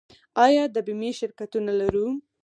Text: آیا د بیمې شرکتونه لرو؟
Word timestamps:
آیا 0.45 0.63
د 0.73 0.77
بیمې 0.85 1.11
شرکتونه 1.19 1.71
لرو؟ 1.79 2.07